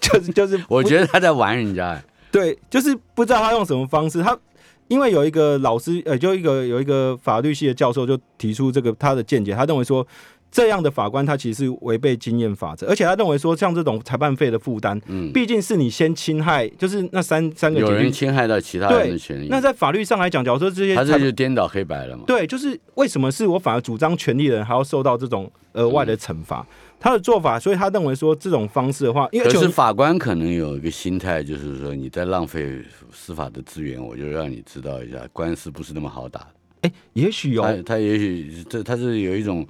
[0.00, 2.02] 就 是就是，我觉得他在玩人家。
[2.30, 4.22] 对，就是不知道他用什么方式。
[4.22, 4.36] 他
[4.88, 10.06] 因为有一个老师，呃，就一个有一个法律系的教授就提出这个他的见解，他认为说
[10.54, 19.48] 这样的法官他其实是违背经验法则，而且他认为说像这种裁判费的负担，嗯，毕竟是你先侵害，就是那三三个有人侵害到其他人的权利。
[19.50, 22.22] 那在法律上来讲，假如说这些，他这就颠倒黑白了嘛？
[22.24, 26.64] 对，就是为什么是我反而主张权利的人还要受到这种额外的惩罚？
[27.00, 32.80] 他的做法，所以他认为说这种方式的话，因为可是法官可能有一个心态，就是说你在浪费
[33.12, 36.46] 司法的资源，我就让你知道一下，官司不是那么好打。
[36.82, 39.66] 哎，也许有他，他也许这他是有一种，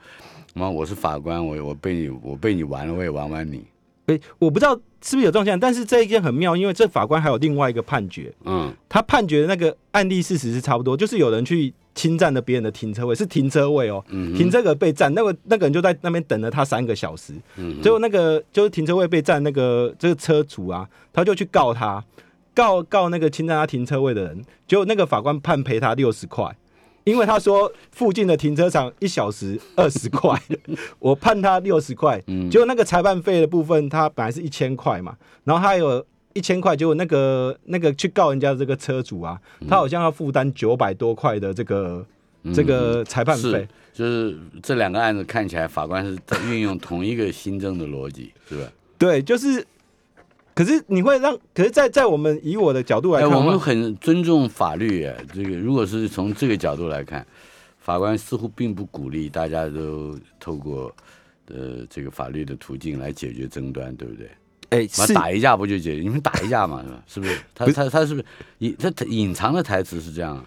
[0.54, 3.62] 妈，我是法官，我我被你我被你玩了，我也玩玩你。
[4.06, 11.74] 哎，我不知道是不是有这种现象，但是这一件很妙，因为这法官还有另外一个判决，嗯，他判决的那个案例事实是差不多，就是有人去。
[11.94, 22.04] 侵占了别人的停车位，是停车位哦，停车格被占，那个那个人就在那边等了他三个小时，嗯结果那个就是停车位被占那个这个车主啊，他就去告他，
[22.52, 26.44] 告告那个侵占他停车位的人，结果那个法官判赔他六十块，
[27.04, 30.38] 因为他说附近的停车场一小时二十块，
[30.98, 36.04] 我判他六十块，结果那个裁判费的部分他本来是一千块嘛，然后还有。
[36.36, 42.04] 一千块，结果那个那个去告人家的这个车主啊，他好像要负担九百多块的这个
[42.52, 43.68] 这个裁判费。
[43.92, 48.68] 就是这两个案子看起来，法官是在运用同一个新增的逻辑，是吧？
[48.98, 49.64] 对，就是。
[50.54, 55.10] 可是你会让，可是，在在我们以我的角度来看，我们很尊重法律。
[55.34, 57.26] 这个如果是从这个角度来看，
[57.80, 60.94] 法官似乎并不鼓励大家都透过
[61.48, 64.30] 呃这个法律的途径来解决争端，对不对？
[64.70, 66.02] 哎，打一架不就解决？
[66.02, 67.02] 你们打一架嘛，是吧？
[67.06, 67.38] 是不是？
[67.54, 68.26] 他他他是不是
[68.58, 70.44] 隐他隐藏的台词是这样？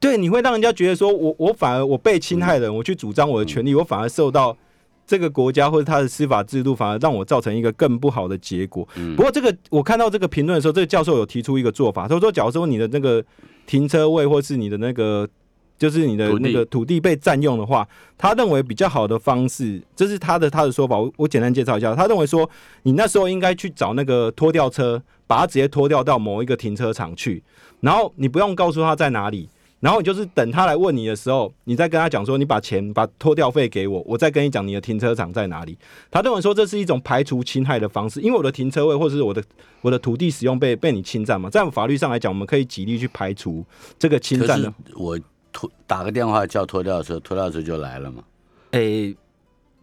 [0.00, 4.56] 对，你会让人家觉得说，我我反而我被侵害人，我去主张我的权利，我反而受到
[5.06, 8.86] 这个国家或者他的司法制度，反而让我造成一个更不好的结果。
[9.16, 13.24] 不过，这个我看到这个评论的时候，这个教授有提出一个做法，他说，假如说你的那个
[13.66, 15.28] 停车位或是你的那个。
[15.76, 17.86] 就是你的那个土地被占用的话，
[18.16, 20.96] 他认为比较好的方式，这是他的他的说法。
[20.96, 22.48] 我我简单介绍一下，他认为说，
[22.84, 27.42] 你那时候应该去找那个拖吊车，把它直接拖吊到某一个停车场去，
[27.80, 29.48] 然后你不用告诉他在哪里，
[29.84, 35.76] 然后你就是等他来问你的时候，你再跟他讲说，你把钱把拖吊费给我，我再跟你讲你的停车场在哪里。
[36.10, 39.44] 他认为说这是一种排除侵害的方式，因为我的停车位或者是我的
[39.82, 43.62] 我的土地使用被被你侵占嘛，在法律上来讲，我们可以极力去排除
[43.98, 44.72] 这个侵占的。
[44.94, 45.20] 我
[45.52, 48.24] 拖打个电话叫拖吊车，拖吊车就来了嘛。
[48.70, 49.14] 诶，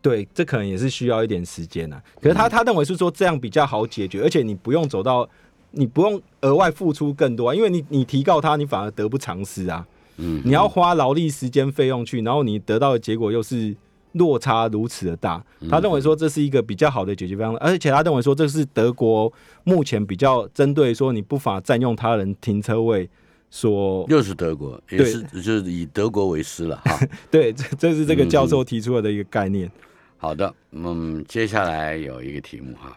[0.02, 2.02] 对，这可能也是需要一点时间呐。
[2.20, 5.30] 可是他他认为是说这样比较好解决，而且你不用走到。
[5.72, 9.86] 你不用额外付出更多，因为你你提告他，你反而得不偿失啊。
[10.18, 13.76] 嗯，你要花劳力、时间、费用去，然后你得到的结果又是
[14.12, 15.44] 落差如此的大。
[15.70, 19.32] 他认为说这是一个比较好的解决方案，而且他认为说这是德国
[19.64, 23.10] 目前比较针对说你不法占用他人停车位
[23.50, 27.00] 说又是德国，也是就是以德国为师了哈。
[27.32, 29.72] 对，这这是这个教授提出来的一个概念。
[30.18, 32.96] 好的，嗯，接下来有一个题目哈。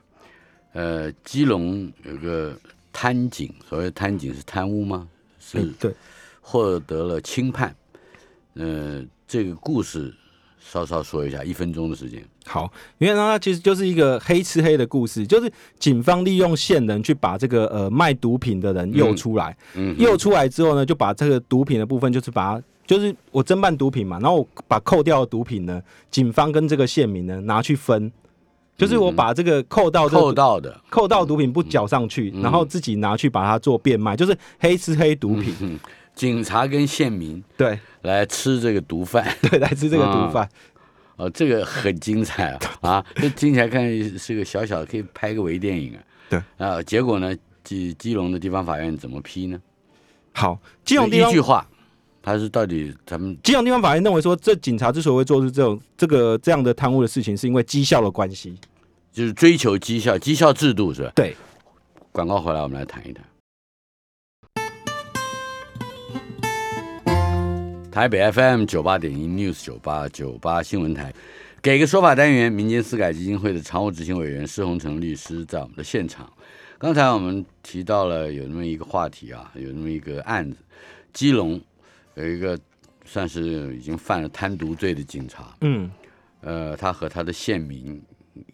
[0.75, 2.53] 呃，基隆有个
[2.93, 5.09] 贪警，所谓贪警是贪污吗？
[5.39, 5.95] 是，对，
[6.41, 7.75] 获得了轻判。
[8.55, 10.13] 呃，这个故事
[10.59, 12.21] 稍稍说一下，一分钟的时间。
[12.45, 28.11] 好，因为呢，它其实就是一个黑吃黑的故事，就是警方利用线人去把这个呃卖毒品的人诱出来，嗯，诱出来之后呢，就把这个毒品的部分，就是把就是我侦办毒品嘛，然后我把扣掉的毒品呢，警方跟这个县民呢拿去分。
[28.77, 35.79] 就是我把这个扣到扣到的扣到毒品不缴上去，然后自己拿去把它做变卖，就是黑吃黑毒品。
[36.15, 40.49] 警察跟县民对来吃这个毒贩， 对来吃这个毒贩。
[41.17, 42.59] 哦，这个很精彩啊！
[42.83, 46.03] 啊，这听起来看是个小小的，可以拍个微电影啊。
[46.29, 47.33] 对啊，结果呢，
[47.63, 49.61] 基基隆的地方法院怎么批呢？
[50.33, 51.65] 好，基隆一句话。
[52.27, 58.57] 他是到底咱们基隆地方法院认为说，这警察之所以会做出这种这个这样的贪污的事情，是因为绩效的关系，
[59.13, 61.13] 就是追求绩效，绩效制度是吧？
[61.15, 61.37] 对。
[62.13, 63.23] 广告回来，我们来谈一谈。
[67.93, 71.13] 台北 FM 九八点一 News 九八九八新闻台，
[71.61, 76.33] 给个说法单元，民间私改基金会的常务执行委员施宏成律师在我们的现场。
[76.79, 80.57] 刚才我们提到了有那么一个话题啊，有那么一个案子，
[81.13, 81.61] 基隆。
[82.15, 82.59] 有一个
[83.05, 85.91] 算是已经犯了贪渎罪的警察，嗯，
[86.41, 88.01] 呃，他和他的县民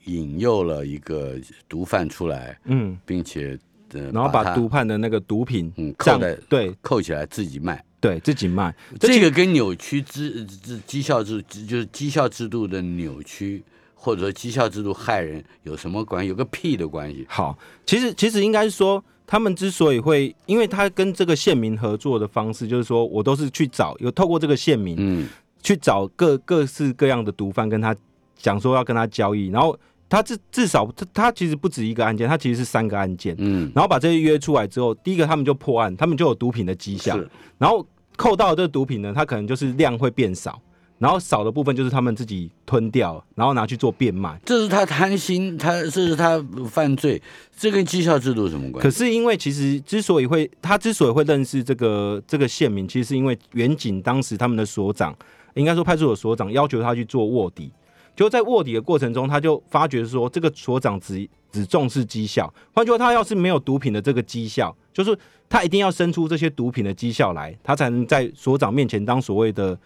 [0.05, 1.37] 引诱了一个
[1.69, 3.59] 毒贩出来，嗯，并且
[3.93, 13.63] 呃，然后把毒贩的那个毒品嗯扣在对扣起来自己卖，对自己卖，这个跟扭曲制制绩效制就是绩效制度的扭曲，
[13.95, 16.29] 或者说绩效制度害人有什么关系？
[16.29, 17.27] 有个屁的关系？
[17.29, 19.05] 好，其实其实应该是说。
[19.31, 25.29] 他们之所以会，因为他跟这个县民合作的方式，就是说我都是去找，有透过这个县民，嗯，
[25.63, 27.95] 去找各各式各样的毒贩，跟他
[28.37, 37.25] 讲说要跟他交易，然后他至至少他他其实不止一个案件，他其实是三个案件，嗯，然后把这些约出来之后，第一个他们就破案，他们就有毒品的迹象，
[37.57, 40.61] 然后扣到这个毒品呢，他可能就是量会变少。
[41.01, 44.39] 然后少的部分就是他们自己吞掉，然后拿去做变卖。
[44.45, 46.39] 这是他贪心，他这是他
[46.71, 47.21] 犯罪，
[47.57, 48.81] 这跟绩效制度什么关系？
[48.83, 55.17] 可是因为其实之所以会他之所以会认识这个这个县民，其实是因为远景当时他们的所长，
[55.55, 57.73] 应该说派出所所长要求他去做卧底，
[58.15, 69.79] 就在卧底的过程中，他就发觉说这个所长只只重视绩效，换句话他要是没有毒品的这个绩效，就是他一定要生出这些毒品的绩效来，他才能在所长面前当所谓的。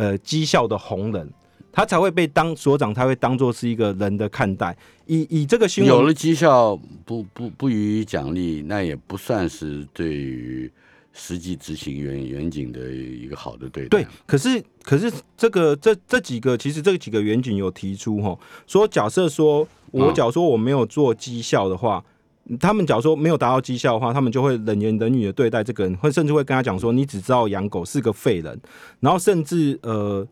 [0.00, 1.30] 呃，绩效的红人，
[1.70, 4.74] 他才会被当所长，他会当做是一个人的看待。
[5.04, 10.72] 以以这个新闻有了绩效不不不予以奖励，那也不算是对于
[11.12, 13.88] 实际执行员远景的一个好的对待。
[13.90, 22.02] 对，可是可是这个这这几个其实这几个远景有提出哈，说假设说我假如说我没有做绩效的话。
[22.58, 28.60] 他们假如说没有达到绩效的话，他们就会冷言冷语的对待这个人，会甚至会跟他讲说：“你只知道养狗，是个废人。”
[28.98, 30.26] 然后甚至呃，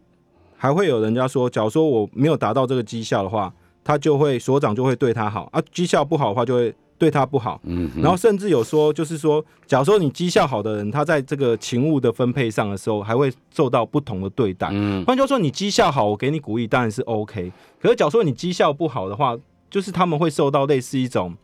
[0.56, 3.52] 还会有人家说：“假如说我没有达到这个绩效的话，
[3.84, 14.68] 他就会所长就会对他好啊；绩效不好的话，就会对他不好。”嗯，然后甚至有说，就是说，假如说你绩效好的人，他在这个勤务的分配上的时候，还会受到不同的对待。
[14.72, 17.52] 嗯，换句话说，你绩效好，我给你鼓励当然是 OK。
[17.80, 19.36] 可是假如说你绩效不好的话，
[19.70, 21.36] 就是他们会受到类似一种。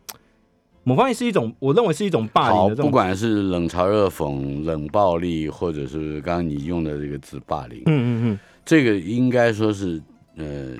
[0.87, 2.83] 某方面是一种，我认为是一种霸凌的。
[2.83, 9.99] 不管是冷嘲热讽、冷暴力，或者是刚刚你用的这个字霸凌，嗯嗯嗯，这个应该说是
[10.37, 10.75] 呃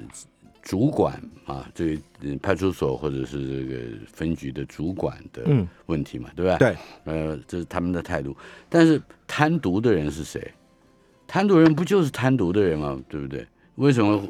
[0.61, 2.01] 主管啊，这个
[2.39, 5.41] 派出所或者是这个分局的主管的
[5.88, 6.57] 问题嘛，对吧？
[6.59, 6.75] 对，
[7.05, 8.38] 呃，这是他们的态度。
[8.69, 10.39] 但是贪渎的人是谁？
[11.25, 12.95] 贪渎人不就是贪渎的人吗？
[13.09, 13.43] 对不对？
[13.75, 14.21] 为什么？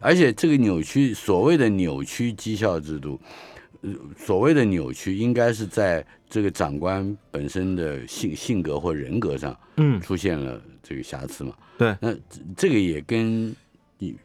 [0.00, 3.20] 而且这个扭曲，所谓的扭曲绩效制度。
[4.16, 11.54] 所谓的扭曲，应该是在这个长官本身的性性格或人格上，嗯，出现了这个瑕疵嘛。
[11.78, 12.14] 对，那
[12.56, 13.54] 这个也跟
[13.98, 14.16] 你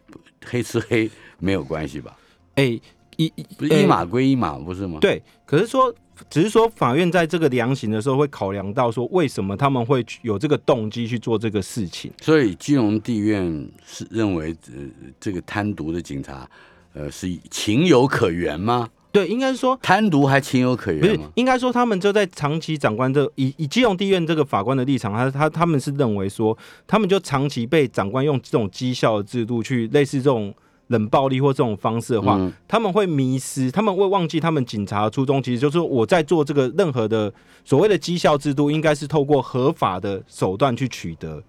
[0.46, 2.18] 黑吃黑没有关系吧？
[2.56, 2.80] 哎，
[3.18, 5.00] 一不是一码归一码，不是吗？
[5.00, 5.94] 对，可是说。
[6.30, 12.10] 只是说，法院在这个量刑的时候会考量到说，为什么他们会有这个动机去做这个事情。
[12.22, 14.80] 所以，金融地院是认为，呃，
[15.20, 16.50] 这个贪渎的警察，
[16.94, 18.90] 呃，是情有可原吗？
[19.16, 21.02] 对，应该说贪渎还情有可原？
[21.02, 30.54] 不是，应该说他们就在长期长官这以以基隆地院这个法官的立场，他他他们是认为说，他们就长期被长官用这种绩效的制度去类似这种。
[30.90, 41.42] 冷暴力或这种方式的话，他们会迷失，他们会忘记他们警察的初衷，其实就是我在做这个任何的所谓的绩效制度，应该是透过合法的手段去取得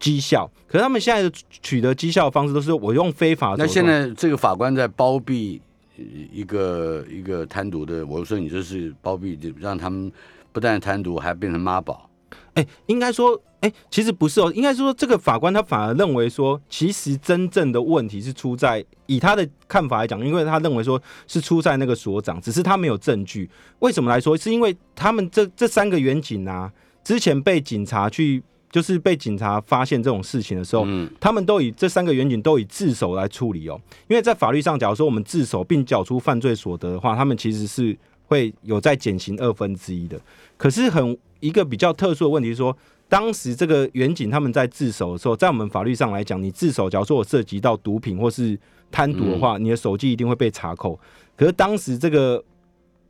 [0.00, 0.50] 绩效。
[0.66, 1.30] 可是他们现在的
[1.62, 3.54] 取得绩效的方式都是我用非法。
[3.56, 5.62] 那现在这个法官在包庇
[5.96, 10.10] 一个一个贪渎的，我说你这是包庇，让他们
[10.52, 12.08] 不但贪渎，还变成妈宝。
[12.54, 13.40] 哎，应该说。
[13.60, 23.48] 哎，其实不是哦，应该说这个法官他反而认为说，其实真正的问题是出在以他的看法来讲，因为他认为说是出在那个所长，只是他没有证据。
[23.78, 24.36] 为什么来说？
[24.36, 26.70] 是因为他们这这三个远景啊，
[27.02, 28.42] 之前被警察去
[28.74, 33.80] 就是被警察发现这种事情的时候，嗯他们都以这三个远景都以自首来处理哦。
[34.08, 37.96] 因为在法律上，假如说我们自首并缴出犯罪所得的话，他们其实是
[38.26, 40.20] 会有在减刑二分之一的。
[40.56, 42.76] 可是很一个比较特殊的问题是说。
[43.06, 48.58] 当时这个远景他们在自首的时候，在我们法律上来讲，你自首，假如说我涉及到毒品或是
[48.90, 50.98] 贪渎的话，你的手机一定会被查扣。
[51.36, 52.42] 可是当时这个，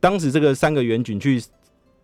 [0.01, 1.41] 当时这个三个远景去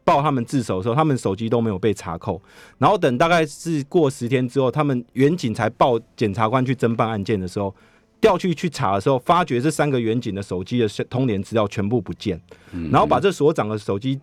[0.04, 2.42] 报他们自首的时候，他们手机都没有被查扣。
[2.78, 7.74] 然后等大概是过十天之后，他们远景才报检察官去侦办案件的时候，
[8.20, 12.42] 调去去查的时候，发觉这三个远景的手机的通联资料全部不见，
[12.92, 14.20] 然后把这所长的手机。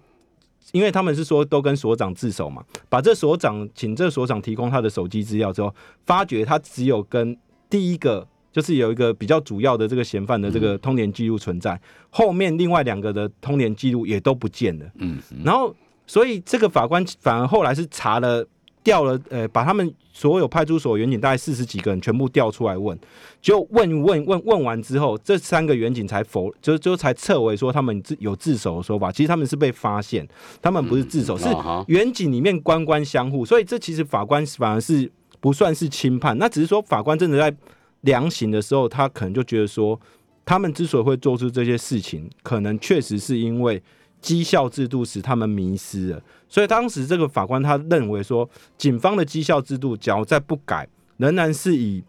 [0.73, 5.75] 因为他们是说都跟所长自首嘛，把这所长请这所长提供他的手机资料之后，
[6.05, 7.35] 发觉他只有跟
[7.71, 11.81] 第一个就是有一个比较主要的这个嫌犯的这个通联记录存在，
[12.11, 14.87] 后面另外两个的通联记录也都不见了。
[14.97, 15.75] 嗯，然后
[16.07, 18.47] 所以这个法官反而后来是查了。
[18.85, 22.99] 调了，呃，把他们所有派出所远警大概四十几个人全部调出来问，
[23.43, 29.13] 就问问问问完之后，这三个远警才否，就就才撤回说他们自有自首的说法。
[29.13, 30.27] 其实他们是被发现，
[30.63, 31.49] 他们不是自首，是
[31.89, 36.39] 远警里面官官相护，所以这其实法官反而是不算是轻判。
[36.39, 37.55] 那只是说法官真的在
[38.03, 40.01] 量刑的时候，他可能就觉得说，
[40.45, 43.83] 他们之所以会做出这些事情，可能确实是因为。
[44.21, 50.89] 绩效制度使他们迷失了，所以当时这个法官他认为说，警方的绩效制度只要再不改，
[51.19, 52.03] 仍然是以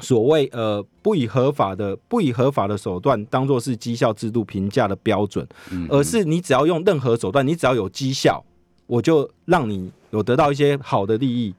[0.00, 5.48] 所谓呃不以合法的不以合法的手段当做是绩效制度评价的标准，
[5.88, 8.44] 而是你只要用任何手段，你只要有绩效，
[8.86, 11.54] 我就让你有得到一些好的利益。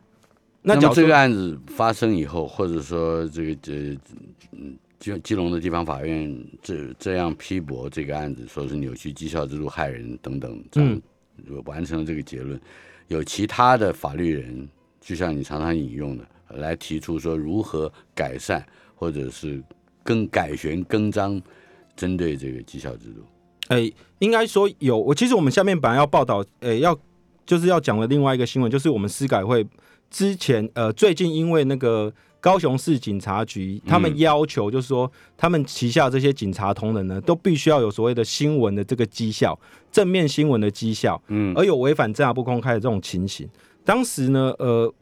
[0.76, 3.98] 那这个案子发生以后，或者说这个这
[4.52, 4.78] 嗯。
[5.00, 11.02] 基基隆的地方法院这这样批驳这个案子，说是扭曲绩效制度害人等等，这样
[11.64, 12.60] 完成了这个结论。
[13.08, 14.68] 有其他的法律人，
[15.00, 18.62] 就像你常常引用的，来提出说如何改善，
[18.94, 19.64] 或者是
[20.04, 21.42] 更改弦更张，
[21.96, 23.24] 针对这个绩效制度。
[23.70, 23.90] 哎，
[24.20, 25.00] 应该说有。
[25.00, 26.94] 我其实我们下面本来要报道，呃，要
[27.46, 29.66] 就是要讲的另外一个新闻，就是我们司改会
[30.10, 32.14] 之前，呃，最近因为那个。
[32.42, 39.60] 高雄市警察局他们要求，就是说，他们旗下这些警察同仁呢，都必须要有所谓的新闻的这个绩效，
[39.92, 43.46] 正面新闻的绩效，嗯，而有违反侦查不公开的这种情形。
[43.84, 44.94] 当时呢，呃。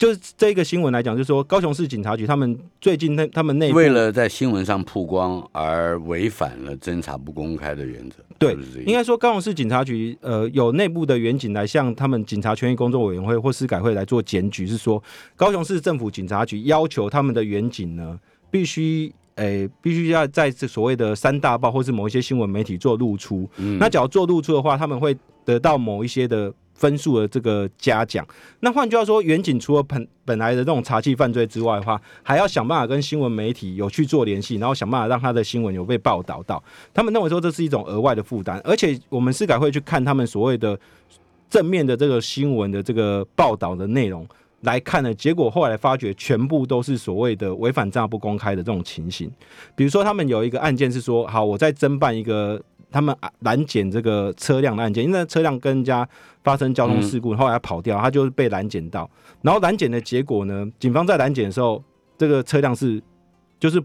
[0.00, 8.16] 就是这个新闻来讲，就是说高雄市警察局他们最近那他们内为了在新闻上曝光而违反了侦查不公开的原则。
[8.38, 15.02] 对，应该说高雄市警察局呃有内部的员警来向他们警察权益工作委员会或司改会来做检举，是说
[15.36, 18.18] 高雄市政府警察局要求他们的员警呢
[18.50, 23.46] 必须诶必须要在这所谓的三大报或是某一些新闻媒体做露出。
[23.78, 26.50] 那只要做露出的话，他们会得到某一些的。
[26.80, 28.26] 分数的这个嘉奖，
[28.60, 36.62] 那换句话说，远景除了本本来的这种查缉犯罪之外的话，还要想办法跟新闻媒体有去做联系，然后想办法让他的新闻有被报道到。
[36.94, 40.78] 他们认为说这是一种额外的负担，而且我们司改会去看他们所谓的
[41.50, 44.26] 正面的这个新闻的这个报道的内容
[44.62, 49.30] 来看呢，结果后来发觉全部都是所谓的违反账不公开的这种情形。
[49.76, 52.58] 比如说，他们有一个案件是说，好，我在侦办一个。
[52.90, 56.08] 他们拦检这个车辆的案件，因为车辆跟人家
[56.42, 59.08] 发生交通事故，后来跑掉，他就是被拦检到。
[59.42, 61.82] 然后拦检的结果呢，警方在拦检的时候，
[62.18, 63.02] 这个车辆是
[63.58, 63.82] 就是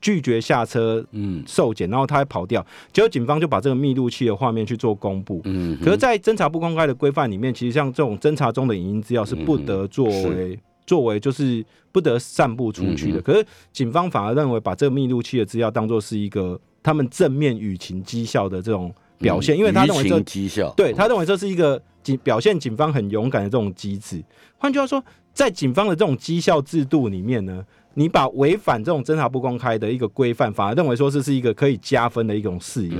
[0.00, 24.22] 拒绝下车，嗯，受检，然后他还跑掉，结果警方就把这个密录器的画面去做公布，嗯，可是，在侦查不公开的规范里面，其实像这种侦查中的影音资料是不得作为作为就是不得散布出去的，可是警方反而认为把这个密录器的资料当做是一个他们正面舆情绩效的这种表现，因为他认为这绩效，对他认为这是一个警表现警方很勇敢的这种机制，
[24.56, 25.02] 换句话说。
[25.34, 27.60] 在警方的这种绩效制度里面呢，
[27.94, 32.94] 你把违反这种侦查不公开的一个规范，反而认为说这是一个可以加分的一种事由。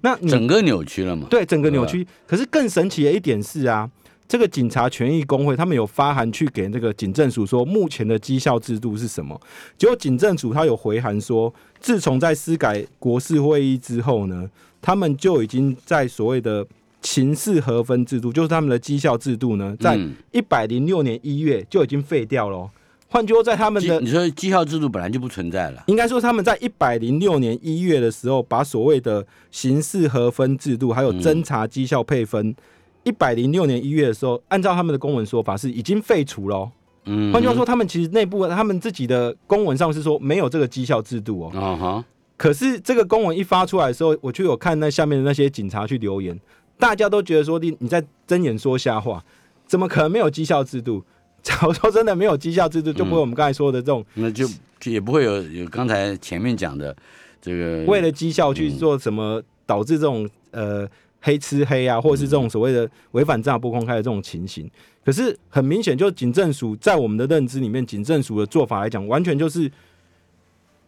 [0.00, 1.26] 那整个扭曲了嘛？
[1.28, 2.06] 对，整个扭曲。
[2.28, 3.90] 可是更神奇的一点是啊，
[4.30, 9.38] 这个警察权益工会他们有发函去给这个警政署说，目前的绩效制度是什么？
[9.76, 14.48] 结果警政署他有回函说，自从在司改国事会议之后呢，
[14.80, 16.64] 他们就已经在所谓的。
[17.02, 19.98] 刑事合分制度就是他们的绩效制度呢，在
[20.32, 22.70] 一百零六年一月就已经废掉了。
[23.08, 32.54] 换句话说，在他们的你说绩效制度本来就不存在了，应该说他们在一百零六年一月的时候，把所谓的刑事合分制度还有侦查绩效配分，
[33.10, 36.70] 一百零六年一月的时候，按照他们的公文说法是已经废除了。
[37.06, 41.50] 嗯，换句话说，他们其实内部他们自己的公文上是说没有这个绩效制度哦。
[41.52, 42.04] 啊哈，
[42.36, 46.38] 可是这个公文一发出来的时候，我就有看那下面的那些警察去留言。
[46.78, 49.24] 大家都觉得说你你在睁眼说瞎话，
[49.66, 51.04] 怎么可能没有绩效制度？
[51.42, 54.46] 假如说真的没有绩效制度，就不会我们刚才说的这种，那就
[54.78, 56.94] 就也不会有有刚才前面讲的
[57.40, 60.86] 这个为了绩效去做什么，导致这种呃
[61.20, 64.70] 黑吃黑啊，或者是这种所谓的违反账不公开的这种情形。
[65.04, 69.70] 可是很明显，就警政署在我们的认知里面，警政署的做法来讲，完全就是，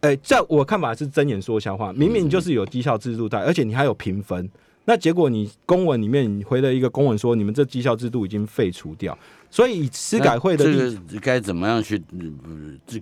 [0.01, 4.49] 哎，在我看法是睁眼说瞎话，明明就是有绩效制度在，而且你还有评分。
[4.85, 9.17] 那结果，你公文里面你回了一个公文说，你们这绩效制度已经废除掉。
[9.53, 12.01] 所以司改会的这个该怎么样去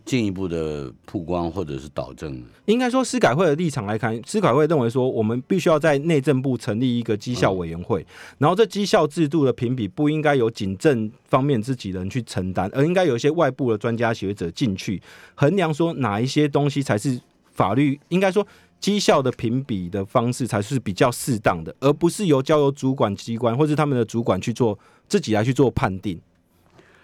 [0.03, 2.43] 进一步的曝光或者是导正？
[2.65, 8.05] 应该说，司改会的立场来看，司改会认为说，我们必须要在内政部成立一个绩效委员会，
[8.37, 15.01] 然后这绩效制度的评比不应该由警政方面自己人去承担，而应该有一些外部的专家学者进去
[15.35, 17.17] 衡量说哪一些东西才是
[17.53, 18.45] 法律应该说。
[18.81, 24.75] 绩效的评比的方式才是比较适当的，而不是由交由主管机关或是他们的主管去做
[25.07, 26.19] 自己来去做判定。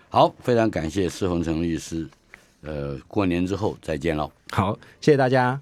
[0.09, 2.07] 好，非常感谢施洪成律师。
[2.61, 4.31] 呃，过年之后再见喽。
[4.51, 5.59] 好，谢谢大家。